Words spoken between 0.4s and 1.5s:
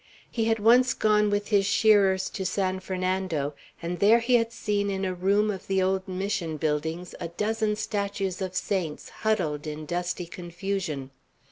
had once gone with